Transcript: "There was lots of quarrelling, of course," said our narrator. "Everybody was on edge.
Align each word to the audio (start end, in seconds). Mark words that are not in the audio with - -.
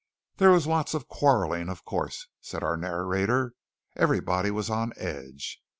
"There 0.37 0.49
was 0.49 0.65
lots 0.65 0.95
of 0.95 1.07
quarrelling, 1.07 1.69
of 1.69 1.85
course," 1.85 2.25
said 2.41 2.63
our 2.63 2.75
narrator. 2.75 3.53
"Everybody 3.95 4.49
was 4.49 4.67
on 4.67 4.93
edge. 4.97 5.61